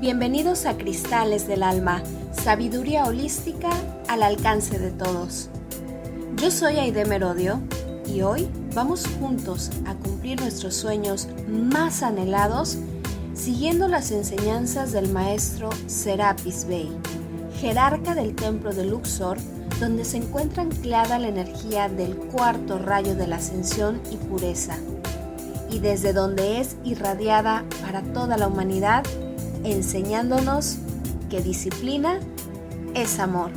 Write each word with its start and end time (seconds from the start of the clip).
Bienvenidos 0.00 0.64
a 0.66 0.78
Cristales 0.78 1.48
del 1.48 1.64
Alma, 1.64 2.04
sabiduría 2.30 3.06
holística 3.06 3.68
al 4.06 4.22
alcance 4.22 4.78
de 4.78 4.92
todos. 4.92 5.50
Yo 6.36 6.52
soy 6.52 6.76
Aide 6.76 7.04
Merodio 7.04 7.60
y 8.06 8.22
hoy 8.22 8.48
vamos 8.76 9.08
juntos 9.18 9.72
a 9.86 9.94
cumplir 9.96 10.40
nuestros 10.40 10.76
sueños 10.76 11.26
más 11.48 12.04
anhelados 12.04 12.78
siguiendo 13.34 13.88
las 13.88 14.12
enseñanzas 14.12 14.92
del 14.92 15.08
maestro 15.10 15.68
Serapis 15.88 16.64
Bey, 16.68 16.92
jerarca 17.60 18.14
del 18.14 18.36
templo 18.36 18.72
de 18.72 18.84
Luxor, 18.84 19.38
donde 19.80 20.04
se 20.04 20.18
encuentra 20.18 20.62
anclada 20.62 21.18
la 21.18 21.26
energía 21.26 21.88
del 21.88 22.14
cuarto 22.14 22.78
rayo 22.78 23.16
de 23.16 23.26
la 23.26 23.36
ascensión 23.36 24.00
y 24.12 24.16
pureza, 24.16 24.76
y 25.72 25.80
desde 25.80 26.12
donde 26.12 26.60
es 26.60 26.76
irradiada 26.84 27.64
para 27.82 28.02
toda 28.12 28.36
la 28.36 28.46
humanidad 28.46 29.02
enseñándonos 29.64 30.76
que 31.30 31.40
disciplina 31.42 32.20
es 32.94 33.18
amor. 33.18 33.50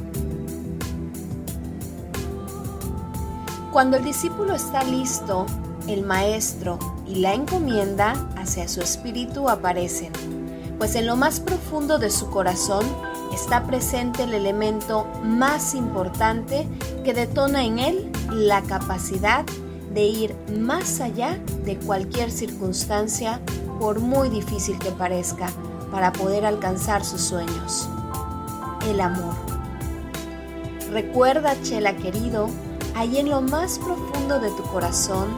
Cuando 3.71 3.97
el 3.97 4.03
discípulo 4.03 4.53
está 4.53 4.83
listo, 4.83 5.45
el 5.87 6.03
maestro 6.03 6.77
y 7.07 7.15
la 7.15 7.33
encomienda 7.33 8.13
hacia 8.35 8.67
su 8.67 8.81
espíritu 8.81 9.49
aparecen, 9.49 10.11
pues 10.77 10.95
en 10.95 11.07
lo 11.07 11.15
más 11.15 11.39
profundo 11.39 11.97
de 11.97 12.09
su 12.09 12.29
corazón 12.29 12.85
está 13.33 13.65
presente 13.65 14.23
el 14.23 14.33
elemento 14.33 15.07
más 15.23 15.73
importante 15.73 16.67
que 17.05 17.13
detona 17.13 17.63
en 17.63 17.79
él 17.79 18.11
la 18.29 18.61
capacidad 18.61 19.45
de 19.93 20.03
ir 20.03 20.35
más 20.53 20.99
allá 20.99 21.39
de 21.65 21.77
cualquier 21.77 22.31
circunstancia, 22.31 23.41
por 23.79 23.99
muy 23.99 24.29
difícil 24.29 24.77
que 24.79 24.91
parezca, 24.91 25.49
para 25.91 26.11
poder 26.13 26.45
alcanzar 26.45 27.03
sus 27.03 27.21
sueños. 27.21 27.89
El 28.89 29.01
amor. 29.01 29.35
Recuerda, 30.91 31.55
Chela 31.61 31.95
querido, 31.95 32.49
ahí 32.95 33.19
en 33.19 33.29
lo 33.29 33.41
más 33.41 33.79
profundo 33.79 34.39
de 34.39 34.49
tu 34.51 34.63
corazón 34.63 35.29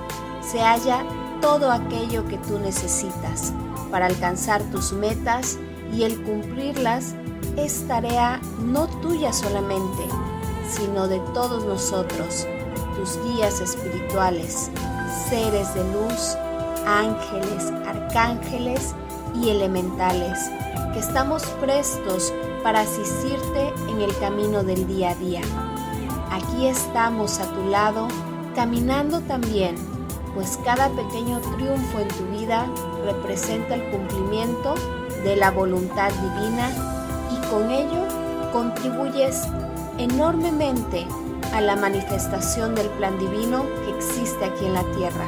se 0.42 0.60
halla 0.60 1.04
todo 1.42 1.72
aquello 1.72 2.26
que 2.28 2.38
tú 2.38 2.58
necesitas 2.60 3.54
para 3.92 4.06
alcanzar 4.06 4.64
tus 4.72 4.94
metas 4.94 5.58
y 5.94 6.04
el 6.04 6.22
cumplirlas 6.24 7.14
es 7.58 7.88
tarea 7.88 8.42
no 8.60 8.88
tuya 9.02 9.32
solamente, 9.32 10.04
sino 10.70 11.08
de 11.08 11.20
todos 11.34 11.66
nosotros, 11.66 12.48
tus 12.96 13.20
guías 13.24 13.60
espirituales, 13.60 14.72
seres 15.30 15.74
de 15.76 15.84
luz, 15.94 16.36
ángeles, 16.88 17.72
arcángeles 17.86 18.96
y 19.36 19.50
elementales, 19.50 20.38
que 20.94 21.00
estamos 21.00 21.44
prestos 21.62 22.34
para 22.64 22.82
asistirte 22.82 23.74
en 23.90 24.02
el 24.02 24.18
camino 24.20 24.64
del 24.64 24.88
día 24.88 25.12
a 25.12 25.16
día. 25.16 25.42
Aquí 26.32 26.68
estamos 26.68 27.40
a 27.40 27.46
tu 27.54 27.70
lado, 27.70 28.08
caminando 28.56 29.22
también, 29.22 29.76
pues 30.34 30.60
cada 30.64 30.90
pequeño 30.90 31.40
triunfo 31.56 32.00
en 32.00 32.08
tu 32.08 32.26
vida 32.38 32.68
representa 33.06 33.76
el 33.76 33.84
cumplimiento 33.92 34.76
de 35.24 35.36
la 35.36 35.52
voluntad 35.52 36.12
divina 36.12 36.70
y 37.32 37.48
con 37.50 37.70
ello 37.70 38.08
contribuyes 38.52 39.44
enormemente 39.98 41.06
a 41.54 41.62
la 41.62 41.76
manifestación 41.76 42.74
del 42.74 42.88
plan 42.90 43.18
divino 43.20 43.66
que 43.86 43.96
existe 43.96 44.46
aquí 44.46 44.66
en 44.66 44.74
la 44.74 44.84
tierra. 44.96 45.28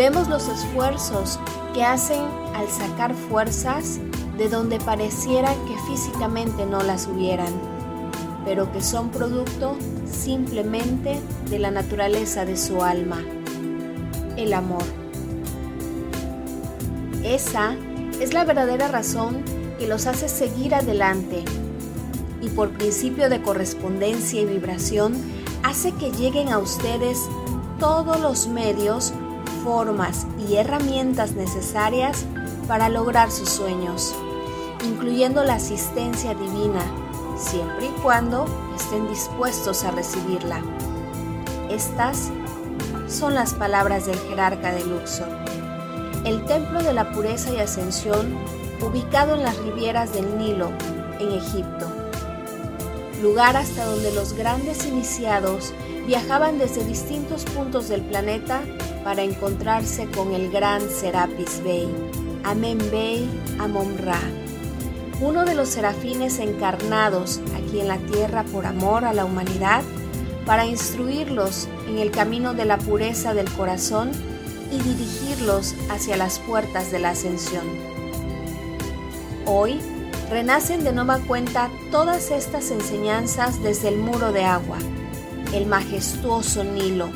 Vemos 0.00 0.28
los 0.28 0.48
esfuerzos 0.48 1.38
que 1.74 1.84
hacen 1.84 2.22
al 2.56 2.70
sacar 2.70 3.14
fuerzas 3.14 4.00
de 4.38 4.48
donde 4.48 4.80
pareciera 4.80 5.52
que 5.68 5.76
físicamente 5.86 6.64
no 6.64 6.82
las 6.82 7.06
hubieran, 7.06 7.52
pero 8.46 8.72
que 8.72 8.80
son 8.80 9.10
producto 9.10 9.76
simplemente 10.10 11.20
de 11.50 11.58
la 11.58 11.70
naturaleza 11.70 12.46
de 12.46 12.56
su 12.56 12.82
alma, 12.82 13.18
el 14.38 14.54
amor. 14.54 14.84
Esa 17.22 17.76
es 18.22 18.32
la 18.32 18.46
verdadera 18.46 18.88
razón 18.88 19.44
que 19.78 19.86
los 19.86 20.06
hace 20.06 20.30
seguir 20.30 20.74
adelante 20.74 21.44
y 22.40 22.48
por 22.48 22.70
principio 22.70 23.28
de 23.28 23.42
correspondencia 23.42 24.40
y 24.40 24.46
vibración 24.46 25.12
hace 25.62 25.92
que 25.92 26.10
lleguen 26.10 26.48
a 26.48 26.56
ustedes 26.56 27.28
todos 27.78 28.18
los 28.18 28.48
medios 28.48 29.12
formas 29.62 30.26
y 30.38 30.56
herramientas 30.56 31.32
necesarias 31.32 32.24
para 32.66 32.88
lograr 32.88 33.30
sus 33.30 33.48
sueños, 33.48 34.14
incluyendo 34.86 35.44
la 35.44 35.54
asistencia 35.54 36.34
divina, 36.34 36.82
siempre 37.36 37.86
y 37.86 38.00
cuando 38.02 38.46
estén 38.76 39.08
dispuestos 39.08 39.84
a 39.84 39.90
recibirla. 39.90 40.62
Estas 41.68 42.30
son 43.08 43.34
las 43.34 43.54
palabras 43.54 44.06
del 44.06 44.18
jerarca 44.18 44.72
de 44.72 44.84
Luxor. 44.84 45.28
El 46.24 46.44
templo 46.44 46.82
de 46.82 46.92
la 46.92 47.12
pureza 47.12 47.50
y 47.52 47.58
ascensión, 47.58 48.36
ubicado 48.80 49.34
en 49.34 49.42
las 49.42 49.56
rivieras 49.58 50.12
del 50.12 50.38
Nilo, 50.38 50.70
en 51.18 51.32
Egipto. 51.32 51.86
Lugar 53.22 53.56
hasta 53.56 53.84
donde 53.84 54.12
los 54.12 54.32
grandes 54.32 54.86
iniciados 54.86 55.72
viajaban 56.06 56.58
desde 56.58 56.84
distintos 56.84 57.44
puntos 57.44 57.88
del 57.88 58.02
planeta 58.02 58.62
para 59.04 59.22
encontrarse 59.22 60.06
con 60.06 60.32
el 60.32 60.50
gran 60.50 60.88
Serapis 60.88 61.62
Bey, 61.64 61.88
Amen 62.44 62.78
Bey 62.90 63.28
Amon 63.58 63.98
Ra, 63.98 64.20
uno 65.20 65.44
de 65.44 65.54
los 65.54 65.68
serafines 65.68 66.38
encarnados 66.38 67.40
aquí 67.54 67.80
en 67.80 67.88
la 67.88 67.98
tierra 67.98 68.44
por 68.44 68.66
amor 68.66 69.04
a 69.04 69.12
la 69.12 69.24
humanidad, 69.24 69.82
para 70.46 70.66
instruirlos 70.66 71.68
en 71.88 71.98
el 71.98 72.10
camino 72.10 72.54
de 72.54 72.64
la 72.64 72.78
pureza 72.78 73.34
del 73.34 73.50
corazón 73.52 74.10
y 74.72 74.78
dirigirlos 74.78 75.74
hacia 75.90 76.16
las 76.16 76.38
puertas 76.38 76.90
de 76.90 76.98
la 76.98 77.10
ascensión. 77.10 77.64
Hoy 79.46 79.80
renacen 80.30 80.84
de 80.84 80.92
nueva 80.92 81.18
cuenta 81.18 81.70
todas 81.90 82.30
estas 82.30 82.70
enseñanzas 82.70 83.62
desde 83.62 83.88
el 83.88 83.96
muro 83.96 84.32
de 84.32 84.44
agua, 84.44 84.78
el 85.52 85.66
majestuoso 85.66 86.64
Nilo, 86.64 87.10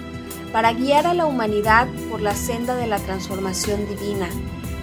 para 0.55 0.73
guiar 0.73 1.09
a 1.09 1.15
la 1.15 1.27
humanidad 1.27 1.89
por 2.09 2.21
la 2.21 2.33
senda 2.33 2.77
de 2.77 2.87
la 2.87 3.01
transformación 3.01 3.89
divina, 3.89 4.29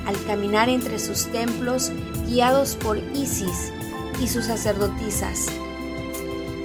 al 0.05 0.21
caminar 0.25 0.67
entre 0.67 0.99
sus 0.99 1.27
templos 1.27 1.93
guiados 2.27 2.75
por 2.75 2.97
Isis 2.97 3.71
y 4.19 4.27
sus 4.27 4.47
sacerdotisas, 4.47 5.47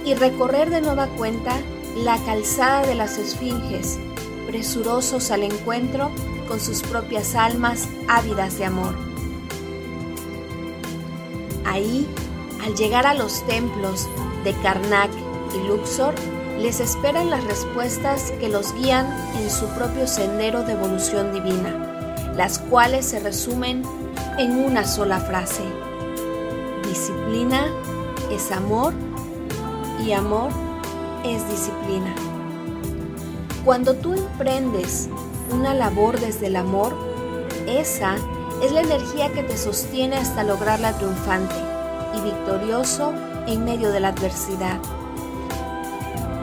y 0.03 0.13
recorrer 0.13 0.71
de 0.71 0.81
nueva 0.81 1.07
cuenta 1.07 1.53
la 1.95 2.17
calzada 2.25 2.85
de 2.85 2.95
las 2.95 3.17
esfinges, 3.17 3.97
presurosos 4.45 5.31
al 5.31 5.43
encuentro 5.43 6.11
con 6.49 6.59
sus 6.59 6.81
propias 6.81 7.33
almas 7.35 7.87
ávidas 8.09 8.57
de 8.57 8.65
amor. 8.65 8.93
Ahí, 11.63 12.05
al 12.61 12.75
llegar 12.75 13.07
a 13.07 13.13
los 13.13 13.47
templos 13.47 14.05
de 14.43 14.53
Karnak 14.55 15.11
y 15.55 15.65
Luxor, 15.65 16.13
les 16.59 16.79
esperan 16.79 17.29
las 17.29 17.43
respuestas 17.43 18.31
que 18.39 18.49
los 18.49 18.73
guían 18.73 19.07
en 19.39 19.49
su 19.49 19.67
propio 19.67 20.07
sendero 20.07 20.63
de 20.63 20.73
evolución 20.73 21.31
divina, 21.31 22.33
las 22.35 22.59
cuales 22.59 23.05
se 23.05 23.19
resumen 23.19 23.83
en 24.37 24.57
una 24.57 24.85
sola 24.85 25.19
frase. 25.19 25.63
Disciplina 26.87 27.67
es 28.31 28.51
amor 28.51 28.93
y 30.03 30.13
amor 30.13 30.49
es 31.23 31.47
disciplina. 31.49 32.13
Cuando 33.63 33.93
tú 33.95 34.13
emprendes 34.13 35.09
una 35.51 35.73
labor 35.73 36.19
desde 36.19 36.47
el 36.47 36.55
amor, 36.55 36.95
esa 37.67 38.15
es 38.63 38.71
la 38.71 38.81
energía 38.81 39.31
que 39.31 39.43
te 39.43 39.57
sostiene 39.57 40.17
hasta 40.17 40.43
lograrla 40.43 40.93
triunfante 40.97 41.55
y 42.15 42.21
victorioso 42.21 43.13
en 43.45 43.63
medio 43.63 43.91
de 43.91 43.99
la 43.99 44.09
adversidad. 44.09 44.79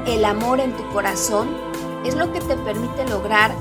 El 0.06 0.26
amor 0.26 0.60
en 0.60 0.76
tu 0.76 0.86
corazón 0.92 1.48
es 2.04 2.14
lo 2.14 2.30
que 2.30 2.40
te 2.40 2.56
permite 2.56 3.08
lograr 3.08 3.54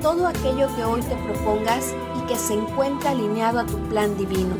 todo 0.00 0.28
aquello 0.28 0.68
que 0.76 0.84
hoy 0.84 1.00
te 1.02 1.16
propongas 1.16 1.92
y 2.16 2.26
que 2.28 2.36
se 2.36 2.54
encuentra 2.54 3.10
alineado 3.10 3.58
a 3.58 3.66
tu 3.66 3.76
plan 3.88 4.16
divino, 4.16 4.54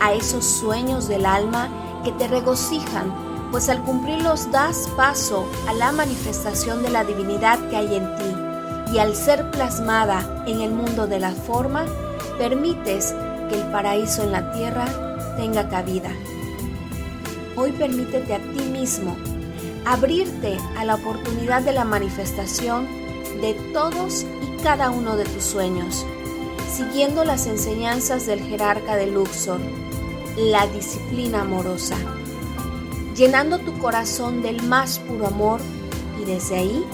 a 0.00 0.12
esos 0.12 0.44
sueños 0.44 1.06
del 1.06 1.24
alma 1.24 1.68
que 2.02 2.10
te 2.10 2.26
regocijan, 2.26 3.14
pues 3.52 3.68
al 3.68 3.80
cumplirlos 3.84 4.50
das 4.50 4.88
paso 4.96 5.46
a 5.68 5.72
la 5.72 5.92
manifestación 5.92 6.82
de 6.82 6.90
la 6.90 7.04
divinidad 7.04 7.60
que 7.68 7.76
hay 7.76 7.94
en 7.94 8.16
ti 8.16 8.92
y 8.92 8.98
al 8.98 9.14
ser 9.14 9.52
plasmada 9.52 10.42
en 10.48 10.62
el 10.62 10.72
mundo 10.72 11.06
de 11.06 11.20
la 11.20 11.30
forma, 11.30 11.84
permites 12.38 13.14
que 13.48 13.54
el 13.54 13.70
paraíso 13.70 14.24
en 14.24 14.32
la 14.32 14.50
tierra 14.50 14.86
tenga 15.36 15.68
cabida. 15.68 16.10
Hoy 17.54 17.70
permítete 17.70 18.34
a 18.34 18.38
ti 18.38 18.64
mismo 18.72 19.16
abrirte 19.84 20.58
a 20.76 20.84
la 20.84 20.96
oportunidad 20.96 21.62
de 21.62 21.72
la 21.72 21.84
manifestación 21.84 22.86
de 23.40 23.54
todos 23.72 24.24
y 24.42 24.62
cada 24.62 24.90
uno 24.90 25.16
de 25.16 25.24
tus 25.24 25.44
sueños, 25.44 26.04
siguiendo 26.70 27.24
las 27.24 27.46
enseñanzas 27.46 28.26
del 28.26 28.40
jerarca 28.40 28.96
de 28.96 29.06
Luxor, 29.06 29.60
la 30.36 30.66
disciplina 30.66 31.42
amorosa, 31.42 31.96
llenando 33.16 33.58
tu 33.58 33.78
corazón 33.78 34.42
del 34.42 34.62
más 34.62 34.98
puro 34.98 35.26
amor 35.26 35.60
y 36.20 36.24
desde 36.24 36.56
ahí 36.56 36.84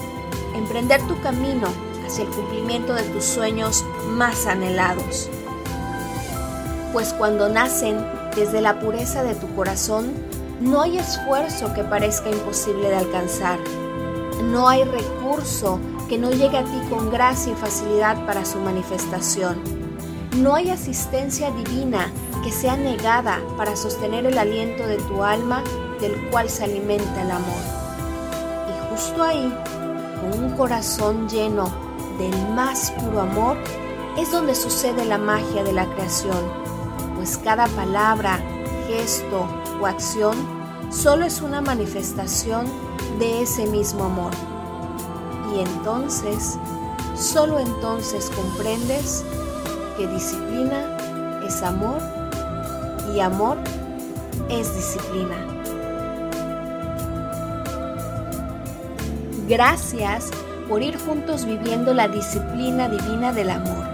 emprender 0.55 1.01
tu 1.07 1.19
camino 1.21 1.67
hacia 2.05 2.23
el 2.23 2.29
cumplimiento 2.29 2.93
de 2.93 3.03
tus 3.03 3.25
sueños 3.25 3.85
más 4.09 4.45
anhelados. 4.45 5.29
Pues 6.93 7.13
cuando 7.13 7.49
nacen 7.49 7.97
desde 8.35 8.61
la 8.61 8.79
pureza 8.79 9.23
de 9.23 9.35
tu 9.35 9.53
corazón, 9.55 10.13
no 10.59 10.81
hay 10.81 10.97
esfuerzo 10.97 11.71
que 11.73 11.83
parezca 11.83 12.29
imposible 12.29 12.89
de 12.89 12.95
alcanzar. 12.95 13.59
No 14.43 14.67
hay 14.67 14.83
recurso 14.83 15.79
que 16.09 16.17
no 16.17 16.31
llegue 16.31 16.57
a 16.57 16.63
ti 16.63 16.81
con 16.89 17.11
gracia 17.11 17.53
y 17.53 17.55
facilidad 17.55 18.25
para 18.25 18.43
su 18.43 18.59
manifestación. 18.59 19.61
No 20.37 20.55
hay 20.55 20.71
asistencia 20.71 21.51
divina 21.51 22.11
que 22.43 22.51
sea 22.51 22.75
negada 22.75 23.39
para 23.55 23.75
sostener 23.75 24.25
el 24.25 24.37
aliento 24.37 24.87
de 24.87 24.97
tu 24.97 25.23
alma 25.23 25.63
del 25.99 26.29
cual 26.29 26.49
se 26.49 26.63
alimenta 26.63 27.21
el 27.21 27.31
amor. 27.31 27.61
Y 28.67 28.91
justo 28.91 29.21
ahí, 29.23 29.53
con 30.21 30.43
un 30.43 30.51
corazón 30.57 31.29
lleno 31.29 31.69
del 32.17 32.35
más 32.55 32.91
puro 32.91 33.21
amor, 33.21 33.57
es 34.17 34.31
donde 34.31 34.55
sucede 34.55 35.05
la 35.05 35.19
magia 35.19 35.63
de 35.63 35.73
la 35.73 35.85
creación, 35.85 36.51
pues 37.15 37.37
cada 37.37 37.67
palabra, 37.67 38.39
gesto 38.87 39.47
o 39.81 39.85
acción 39.85 40.35
solo 40.91 41.25
es 41.25 41.41
una 41.41 41.61
manifestación 41.61 42.67
de 43.19 43.41
ese 43.41 43.67
mismo 43.67 44.05
amor. 44.05 44.31
Y 45.55 45.59
entonces, 45.59 46.57
solo 47.15 47.59
entonces 47.59 48.31
comprendes 48.35 49.23
que 49.97 50.07
disciplina 50.07 50.97
es 51.45 51.61
amor 51.63 52.01
y 53.13 53.19
amor 53.19 53.57
es 54.49 54.75
disciplina. 54.75 55.35
Gracias 59.47 60.29
por 60.67 60.83
ir 60.83 60.99
juntos 60.99 61.45
viviendo 61.45 61.93
la 61.93 62.09
disciplina 62.09 62.89
divina 62.89 63.31
del 63.31 63.49
amor. 63.49 63.87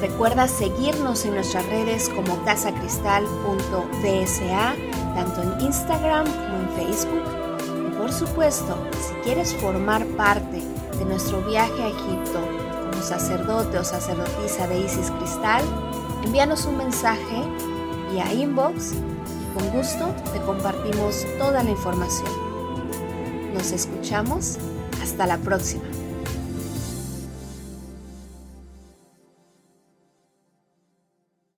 Recuerda 0.00 0.48
seguirnos 0.48 1.24
en 1.24 1.34
nuestras 1.34 1.64
redes 1.66 2.10
como 2.10 2.44
casacristal.bsa, 2.44 4.74
tanto 5.14 5.42
en 5.42 5.60
Instagram 5.60 6.26
como 6.26 6.58
en 6.58 6.68
Facebook. 6.76 7.22
Y 7.88 7.96
por 7.96 8.12
supuesto, 8.12 8.76
si 9.00 9.14
quieres 9.24 9.54
formar 9.54 10.04
parte 10.16 10.62
de 10.98 11.04
nuestro 11.04 11.40
viaje 11.42 11.82
a 11.82 11.88
Egipto 11.88 12.40
como 12.90 13.02
sacerdote 13.02 13.78
o 13.78 13.84
sacerdotisa 13.84 14.66
de 14.68 14.80
Isis 14.80 15.10
Cristal, 15.10 15.62
envíanos 16.24 16.66
un 16.66 16.78
mensaje 16.78 17.42
vía 18.10 18.32
inbox 18.32 18.92
y 18.92 19.58
con 19.58 19.70
gusto 19.70 20.06
te 20.32 20.40
compartimos 20.40 21.24
toda 21.38 21.62
la 21.62 21.70
información. 21.70 22.30
Nos 23.54 23.72
escuchamos 23.72 24.58
hasta 25.02 25.26
la 25.26 25.38
próxima. 25.38 25.84